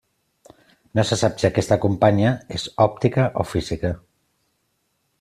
[0.99, 3.97] No se sap si aquesta companya és òptica o física.